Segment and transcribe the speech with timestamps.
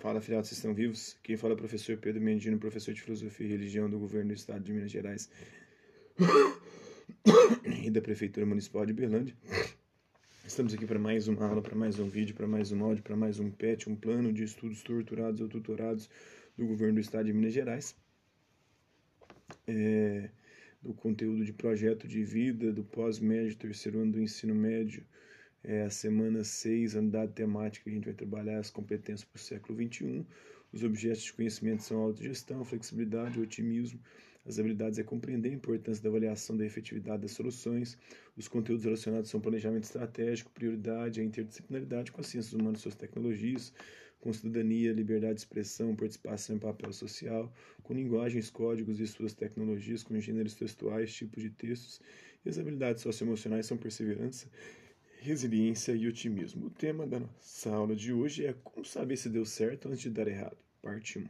[0.00, 1.14] Fala, filhotes, vocês estão vivos?
[1.22, 4.34] Quem fala é o professor Pedro Mendino, professor de Filosofia e Religião do Governo do
[4.34, 5.30] Estado de Minas Gerais
[7.84, 9.36] e da Prefeitura Municipal de Berlândia.
[10.46, 13.14] Estamos aqui para mais uma aula, para mais um vídeo, para mais um áudio, para
[13.14, 16.08] mais um PET, um plano de estudos torturados ou tutorados
[16.56, 17.94] do Governo do Estado de Minas Gerais.
[19.68, 20.30] É,
[20.80, 25.04] do conteúdo de projeto de vida, do pós-médio, terceiro ano do ensino médio,
[25.62, 29.40] é a semana 6, unidade temática, que a gente vai trabalhar as competências para o
[29.40, 30.26] século XXI.
[30.72, 34.00] Os objetos de conhecimento são autogestão, flexibilidade, otimismo.
[34.46, 37.98] As habilidades é compreender a importância da avaliação da efetividade das soluções.
[38.36, 42.94] Os conteúdos relacionados são planejamento estratégico, prioridade, a interdisciplinaridade com as ciências humanas e suas
[42.94, 43.72] tecnologias,
[44.18, 50.02] com cidadania, liberdade de expressão, participação em papel social, com linguagens, códigos e suas tecnologias,
[50.02, 52.00] com gêneros textuais, tipos de textos.
[52.44, 54.48] E as habilidades socioemocionais são perseverança,
[55.20, 56.66] resiliência e otimismo.
[56.66, 60.08] O tema da nossa aula de hoje é como saber se deu certo antes de
[60.08, 61.28] dar errado, parte 1.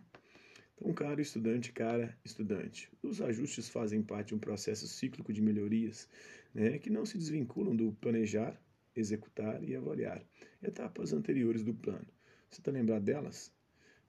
[0.77, 6.09] Então, caro estudante, cara estudante, os ajustes fazem parte de um processo cíclico de melhorias
[6.55, 8.57] né, que não se desvinculam do planejar,
[8.95, 10.25] executar e avaliar,
[10.63, 12.07] etapas anteriores do plano.
[12.49, 13.53] Você está lembrado delas?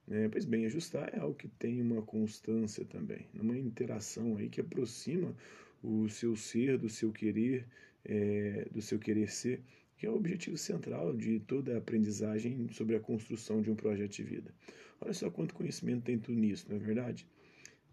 [0.08, 4.62] É, pois bem, ajustar é algo que tem uma constância também, uma interação aí que
[4.62, 5.36] aproxima
[5.84, 7.68] o seu ser do seu querer,
[8.06, 9.62] é, do seu querer ser,
[9.98, 14.14] que é o objetivo central de toda a aprendizagem sobre a construção de um projeto
[14.14, 14.54] de vida.
[15.00, 17.28] Olha só quanto conhecimento tem tudo nisso, não é verdade?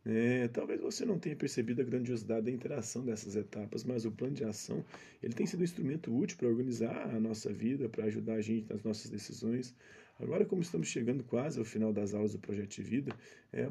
[0.05, 4.35] É, talvez você não tenha percebido a grandiosidade da interação dessas etapas, mas o plano
[4.35, 4.83] de ação
[5.23, 8.73] ele tem sido um instrumento útil para organizar a nossa vida, para ajudar a gente
[8.73, 9.75] nas nossas decisões.
[10.19, 13.15] Agora, como estamos chegando quase ao final das aulas do Projeto de Vida,
[13.53, 13.71] é,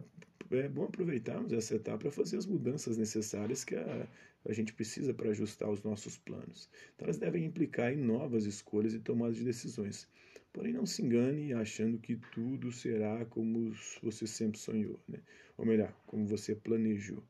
[0.51, 4.07] é bom aproveitarmos essa etapa para fazer as mudanças necessárias que a,
[4.47, 6.69] a gente precisa para ajustar os nossos planos.
[6.95, 10.07] Então, elas devem implicar em novas escolhas e tomadas de decisões.
[10.53, 15.19] Porém, não se engane achando que tudo será como você sempre sonhou, né?
[15.57, 17.21] ou melhor, como você planejou.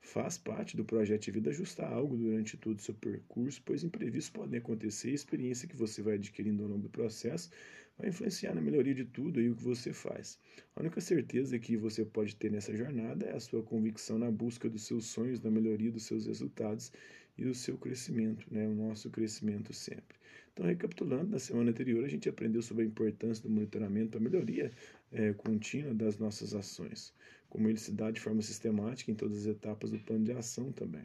[0.00, 4.30] Faz parte do projeto de vida ajustar algo durante todo o seu percurso, pois imprevistos
[4.30, 7.50] podem acontecer e a experiência que você vai adquirindo ao longo do processo
[7.98, 10.38] vai influenciar na melhoria de tudo e o que você faz.
[10.74, 14.68] A única certeza que você pode ter nessa jornada é a sua convicção na busca
[14.68, 16.92] dos seus sonhos, na melhoria dos seus resultados
[17.38, 18.66] e do seu crescimento, né?
[18.66, 20.16] o nosso crescimento sempre.
[20.52, 24.72] Então, recapitulando, na semana anterior a gente aprendeu sobre a importância do monitoramento a melhoria
[25.12, 27.12] é, contínua das nossas ações,
[27.50, 30.72] como ele se dá de forma sistemática em todas as etapas do plano de ação
[30.72, 31.04] também.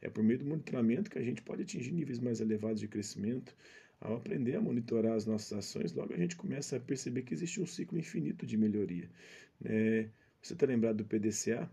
[0.00, 3.54] É por meio do monitoramento que a gente pode atingir níveis mais elevados de crescimento,
[4.02, 7.60] ao aprender a monitorar as nossas ações, logo a gente começa a perceber que existe
[7.60, 9.08] um ciclo infinito de melhoria.
[9.64, 10.08] É,
[10.40, 11.70] você está lembrado do PDCA?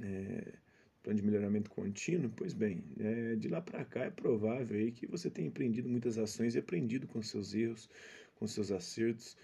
[0.00, 0.54] É,
[1.02, 2.32] plano de melhoramento contínuo?
[2.34, 6.16] Pois bem, é, de lá para cá é provável aí que você tenha empreendido muitas
[6.16, 7.90] ações e aprendido com seus erros,
[8.36, 9.36] com seus acertos.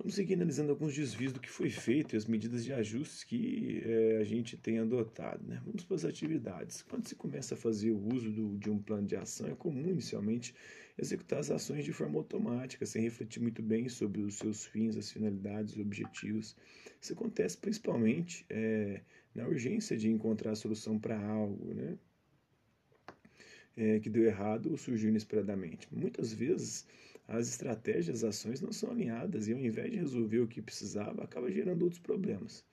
[0.00, 3.82] Vamos seguir analisando alguns desvios do que foi feito e as medidas de ajustes que
[3.84, 5.46] é, a gente tem adotado.
[5.46, 5.60] Né?
[5.62, 6.80] Vamos para as atividades.
[6.80, 9.90] Quando se começa a fazer o uso do, de um plano de ação, é comum
[9.90, 10.54] inicialmente
[10.96, 15.10] executar as ações de forma automática, sem refletir muito bem sobre os seus fins, as
[15.10, 16.56] finalidades, os objetivos.
[16.98, 19.02] Isso acontece principalmente é,
[19.34, 21.98] na urgência de encontrar a solução para algo né?
[23.76, 25.88] É, que deu errado ou surgiu inesperadamente.
[25.92, 26.86] Muitas vezes
[27.26, 31.22] as estratégias, as ações não são alinhadas e ao invés de resolver o que precisava,
[31.24, 32.64] acaba gerando outros problemas.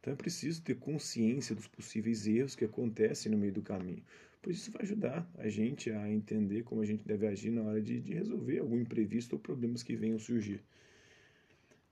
[0.00, 4.02] Então é preciso ter consciência dos possíveis erros que acontecem no meio do caminho,
[4.42, 7.80] pois isso vai ajudar a gente a entender como a gente deve agir na hora
[7.80, 10.62] de, de resolver algum imprevisto ou problemas que venham surgir.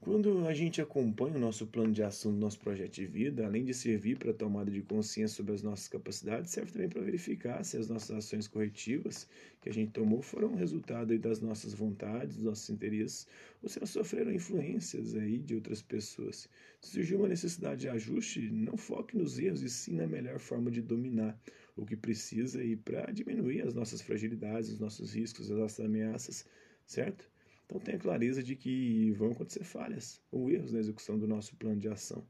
[0.01, 3.65] Quando a gente acompanha o nosso plano de ação do nosso projeto de vida, além
[3.65, 7.65] de servir para a tomada de consciência sobre as nossas capacidades, serve também para verificar
[7.65, 9.29] se as nossas ações corretivas
[9.61, 13.27] que a gente tomou foram resultado das nossas vontades, dos nossos interesses,
[13.61, 16.49] ou se elas sofreram influências aí de outras pessoas.
[16.81, 20.71] Se surgiu uma necessidade de ajuste, não foque nos erros e sim na melhor forma
[20.71, 21.37] de dominar
[21.77, 26.47] o que precisa para diminuir as nossas fragilidades, os nossos riscos, as nossas ameaças,
[26.87, 27.29] certo?
[27.69, 31.79] Então tenha clareza de que vão acontecer falhas ou erros na execução do nosso plano
[31.79, 32.27] de ação.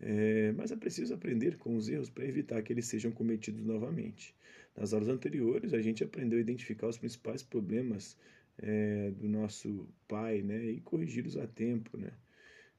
[0.00, 4.34] É, mas é preciso aprender com os erros para evitar que eles sejam cometidos novamente.
[4.74, 8.16] Nas aulas anteriores, a gente aprendeu a identificar os principais problemas
[8.56, 11.98] é, do nosso pai né, e corrigi-los a tempo.
[11.98, 12.10] Né?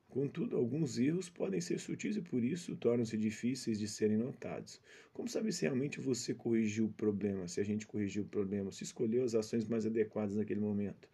[0.09, 4.81] Contudo, alguns erros podem ser sutis e por isso tornam-se difíceis de serem notados.
[5.13, 8.83] Como saber se realmente você corrigiu o problema, se a gente corrigiu o problema, se
[8.83, 11.07] escolheu as ações mais adequadas naquele momento?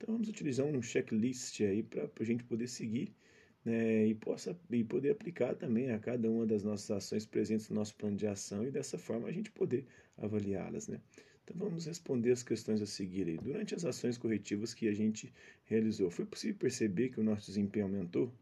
[0.00, 3.14] Então vamos utilizar um checklist aí para a gente poder seguir
[3.62, 7.76] né, e, possa, e poder aplicar também a cada uma das nossas ações presentes no
[7.76, 9.86] nosso plano de ação e dessa forma a gente poder
[10.16, 10.88] avaliá-las.
[10.88, 10.98] Né?
[11.44, 13.28] Então vamos responder as questões a seguir.
[13.28, 13.36] Aí.
[13.36, 15.30] Durante as ações corretivas que a gente
[15.66, 18.32] realizou, foi possível perceber que o nosso desempenho aumentou?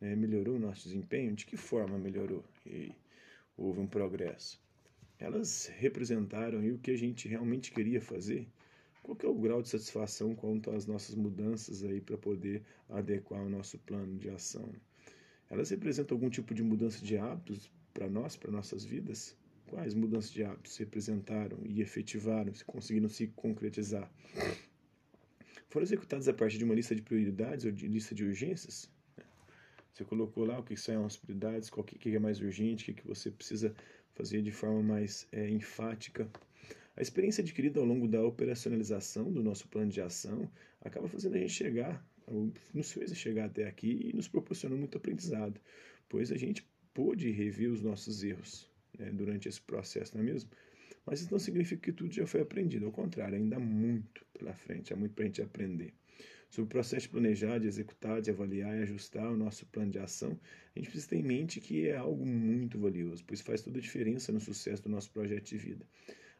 [0.00, 0.16] Né?
[0.16, 1.34] Melhorou o nosso desempenho?
[1.34, 2.42] De que forma melhorou?
[2.64, 2.92] E
[3.58, 4.58] houve um progresso.
[5.18, 8.48] Elas representaram o que a gente realmente queria fazer?
[9.04, 13.50] Qual é o grau de satisfação quanto às nossas mudanças aí para poder adequar o
[13.50, 14.66] nosso plano de ação?
[15.50, 19.36] Elas representam algum tipo de mudança de hábitos para nós, para nossas vidas?
[19.66, 24.10] Quais mudanças de hábitos representaram e efetivaram, se conseguiram se concretizar?
[25.68, 28.90] Foram executadas a partir de uma lista de prioridades ou de lista de urgências?
[29.92, 33.06] Você colocou lá o que são as prioridades, qual que é mais urgente, o que
[33.06, 33.74] você precisa
[34.14, 36.26] fazer de forma mais é, enfática
[36.96, 40.50] a experiência adquirida ao longo da operacionalização do nosso plano de ação
[40.80, 42.06] acaba fazendo a gente chegar,
[42.72, 45.60] nos fez chegar até aqui e nos proporcionou muito aprendizado,
[46.08, 50.50] pois a gente pôde rever os nossos erros né, durante esse processo, não é mesmo?
[51.04, 54.54] Mas isso não significa que tudo já foi aprendido, ao contrário, ainda há muito pela
[54.54, 55.92] frente, há muito para a gente aprender.
[56.48, 59.98] Sobre o processo de planejar, de executar, de avaliar e ajustar o nosso plano de
[59.98, 60.38] ação,
[60.74, 63.82] a gente precisa ter em mente que é algo muito valioso, pois faz toda a
[63.82, 65.84] diferença no sucesso do nosso projeto de vida.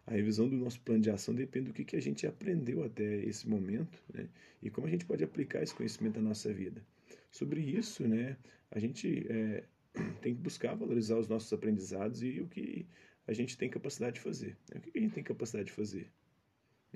[0.06, 3.24] A revisão do nosso plano de ação depende do que, que a gente aprendeu até
[3.24, 4.28] esse momento né?
[4.62, 6.82] e como a gente pode aplicar esse conhecimento na nossa vida.
[7.30, 8.36] Sobre isso, né,
[8.70, 9.64] a gente é,
[10.20, 12.86] tem que buscar valorizar os nossos aprendizados e o que
[13.26, 14.56] a gente tem capacidade de fazer.
[14.74, 16.10] O que a gente tem capacidade de fazer?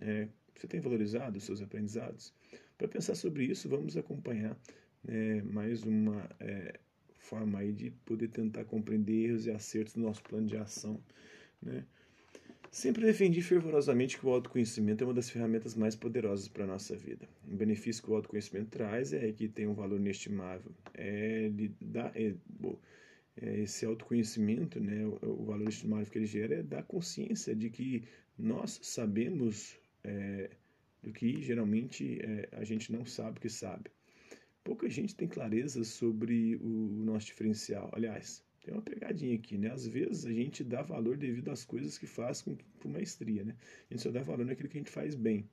[0.00, 2.34] É, você tem valorizado os seus aprendizados?
[2.76, 4.56] Para pensar sobre isso, vamos acompanhar
[5.02, 6.78] né, mais uma é,
[7.18, 11.02] forma aí de poder tentar compreender erros e acertos do nosso plano de ação.
[11.60, 11.84] Né?
[12.70, 16.94] Sempre defendi fervorosamente que o autoconhecimento é uma das ferramentas mais poderosas para a nossa
[16.94, 17.26] vida.
[17.50, 20.70] O benefício que o autoconhecimento traz é que tem um valor inestimável.
[20.92, 21.50] É,
[21.80, 22.78] dá, é, bom,
[23.40, 27.70] é, esse autoconhecimento, né, o, o, valor estimável que ele gera é dar consciência de
[27.70, 28.04] que
[28.38, 30.50] nós sabemos é,
[31.02, 33.90] do que geralmente é, a gente não sabe que sabe.
[34.62, 37.90] Pouca gente tem clareza sobre o, o nosso diferencial.
[37.94, 39.70] Aliás, tem uma pegadinha aqui, né?
[39.70, 43.56] Às vezes a gente dá valor devido às coisas que faz com, com maestria, né?
[43.90, 45.48] A gente só dá valor naquilo que a gente faz bem.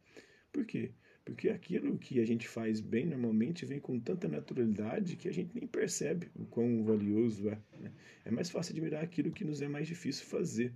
[0.52, 0.92] Por quê?
[1.24, 5.56] Porque aquilo que a gente faz bem normalmente vem com tanta naturalidade que a gente
[5.56, 7.58] nem percebe o quão valioso é.
[7.80, 7.92] Né?
[8.26, 10.74] É mais fácil admirar aquilo que nos é mais difícil fazer.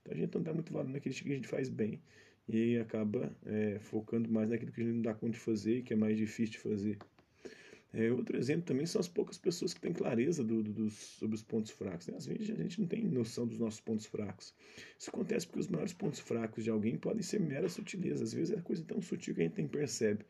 [0.00, 2.00] Então a gente não dá muito valor naquilo que a gente faz bem
[2.48, 5.82] e acaba é, focando mais naquilo que a gente não dá conta de fazer e
[5.82, 6.98] que é mais difícil de fazer.
[7.94, 11.36] É, outro exemplo também são as poucas pessoas que têm clareza do, do, dos, sobre
[11.36, 12.06] os pontos fracos.
[12.06, 12.16] Né?
[12.16, 14.54] Às vezes a gente não tem noção dos nossos pontos fracos.
[14.98, 18.24] Isso acontece porque os maiores pontos fracos de alguém podem ser mera sutileza.
[18.24, 20.24] Às vezes é coisa tão sutil que a gente nem percebe.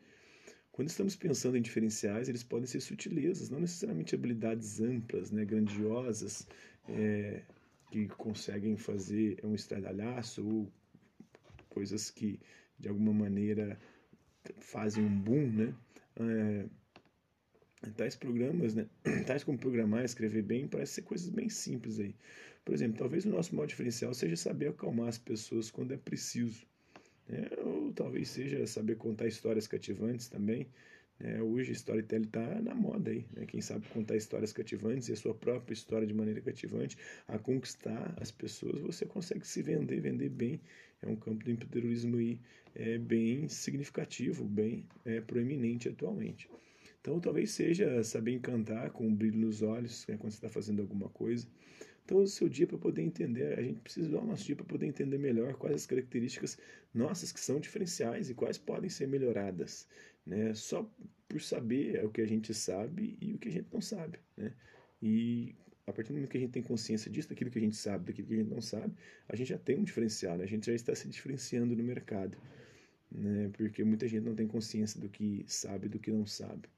[0.73, 6.47] Quando estamos pensando em diferenciais, eles podem ser sutilezas, não necessariamente habilidades amplas, né, grandiosas,
[6.89, 7.43] é,
[7.91, 10.73] que conseguem fazer um estradalhaço ou
[11.69, 12.39] coisas que
[12.77, 13.79] de alguma maneira
[14.57, 15.75] fazem um boom, né?
[16.15, 16.65] É,
[17.91, 18.87] tais programas, né,
[19.25, 22.15] tais como programar, escrever bem, parece ser coisas bem simples aí.
[22.63, 26.65] Por exemplo, talvez o nosso modo diferencial seja saber acalmar as pessoas quando é preciso.
[27.27, 27.49] Né?
[27.57, 30.67] Ou talvez seja saber contar histórias cativantes também.
[31.19, 31.41] Né?
[31.41, 33.25] Hoje storytelling está na moda aí.
[33.33, 33.45] Né?
[33.45, 36.97] Quem sabe contar histórias cativantes e a sua própria história de maneira cativante,
[37.27, 40.61] a conquistar as pessoas, você consegue se vender, vender bem.
[41.01, 42.39] É um campo do empreendedorismo aí
[42.75, 46.49] é, bem significativo, bem é, proeminente atualmente.
[47.03, 50.81] Então, talvez seja saber encantar com um brilho nos olhos né, quando você está fazendo
[50.81, 51.45] alguma coisa.
[52.05, 54.63] Então, o seu dia para poder entender, a gente precisa usar o nosso dia para
[54.63, 56.57] poder entender melhor quais as características
[56.93, 59.85] nossas que são diferenciais e quais podem ser melhoradas.
[60.25, 60.53] Né?
[60.53, 60.89] Só
[61.27, 64.19] por saber o que a gente sabe e o que a gente não sabe.
[64.37, 64.53] Né?
[65.01, 65.53] E
[65.85, 68.05] a partir do momento que a gente tem consciência disso, daquilo que a gente sabe,
[68.05, 68.93] daquilo que a gente não sabe,
[69.27, 70.45] a gente já tem um diferencial, né?
[70.45, 72.37] a gente já está se diferenciando no mercado.
[73.11, 73.49] Né?
[73.51, 76.69] Porque muita gente não tem consciência do que sabe e do que não sabe.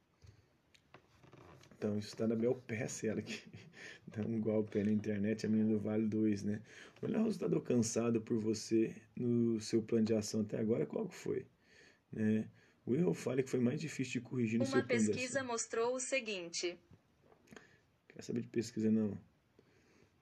[1.78, 2.62] Então, isso está na Bel
[3.04, 3.44] ela que
[4.08, 6.62] dá um golpe na internet, a menina do Vale 2, né?
[7.02, 11.46] O melhor resultado alcançado por você no seu plano de ação até agora, qual foi?
[12.12, 12.48] Né?
[12.86, 15.14] O erro falha que foi mais difícil de corrigir no Uma seu plano de ação.
[15.14, 16.78] Uma pesquisa mostrou o seguinte.
[18.08, 19.18] Quer saber de pesquisa, não?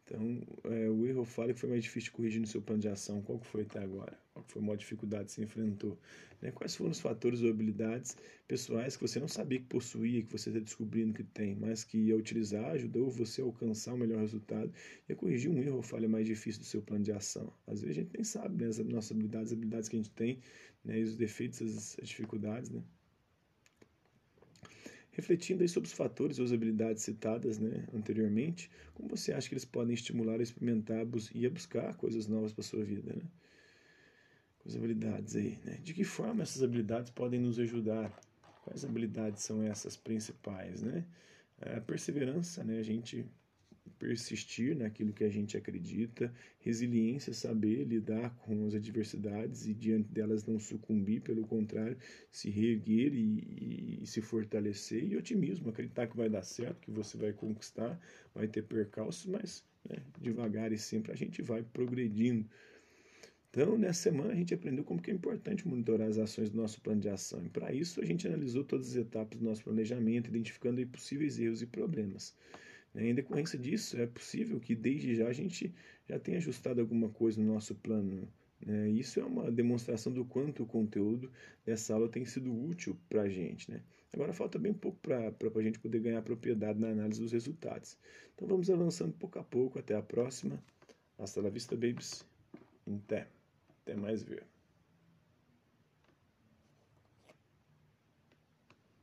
[0.05, 2.89] Então, é, o erro falha que foi mais difícil de corrigir no seu plano de
[2.89, 3.21] ação.
[3.21, 4.19] Qual que foi até agora?
[4.33, 5.97] Qual que foi a maior dificuldade que você enfrentou?
[6.41, 6.51] Né?
[6.51, 8.17] Quais foram os fatores ou habilidades
[8.47, 12.11] pessoais que você não sabia que possuía, que você está descobrindo que tem, mas que
[12.11, 14.71] ao utilizar ajudou você a alcançar o melhor resultado
[15.07, 17.53] e a corrigir um erro ou falha mais difícil do seu plano de ação?
[17.65, 20.11] Às vezes a gente nem sabe né, as nossas habilidades, as habilidades que a gente
[20.11, 20.39] tem,
[20.83, 22.83] né, e os defeitos, as dificuldades, né?
[25.13, 29.53] Refletindo aí sobre os fatores ou as habilidades citadas né, anteriormente, como você acha que
[29.53, 33.13] eles podem estimular a experimentar e a buscar coisas novas para a sua vida?
[33.13, 33.21] Né?
[34.65, 35.79] As habilidades aí, né?
[35.83, 38.11] De que forma essas habilidades podem nos ajudar?
[38.63, 41.05] Quais habilidades são essas principais, né?
[41.61, 42.79] A perseverança, né?
[42.79, 43.25] A gente
[43.99, 50.45] persistir naquilo que a gente acredita, resiliência, saber lidar com as adversidades e diante delas
[50.45, 51.97] não sucumbir, pelo contrário,
[52.31, 57.17] se reerguer e, e, se fortalecer, e otimismo, acreditar que vai dar certo, que você
[57.17, 57.99] vai conquistar,
[58.33, 62.47] vai ter percalços, mas né, devagar e sempre a gente vai progredindo.
[63.49, 66.81] Então, nessa semana a gente aprendeu como que é importante monitorar as ações do nosso
[66.81, 67.45] plano de ação.
[67.45, 71.61] E para isso a gente analisou todas as etapas do nosso planejamento, identificando possíveis erros
[71.61, 72.35] e problemas.
[72.93, 73.09] Né?
[73.09, 75.73] Em decorrência disso, é possível que desde já a gente
[76.07, 78.27] já tenha ajustado alguma coisa no nosso plano.
[78.65, 78.89] Né?
[78.89, 81.31] Isso é uma demonstração do quanto o conteúdo
[81.65, 83.69] dessa aula tem sido útil para a gente.
[83.71, 83.81] Né?
[84.13, 87.97] Agora falta bem pouco para a gente poder ganhar propriedade na análise dos resultados.
[88.35, 89.79] Então vamos avançando pouco a pouco.
[89.79, 90.63] Até a próxima.
[91.17, 92.23] Hasta la vista, babies.
[92.85, 93.27] Até.
[93.81, 94.52] Até mais ver.